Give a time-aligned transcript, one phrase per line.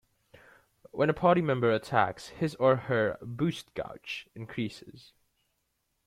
[0.89, 5.13] When a party member attacks, his or her "Boost Gauge" increases.